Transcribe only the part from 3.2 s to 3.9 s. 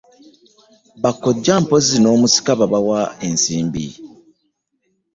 ensimbi.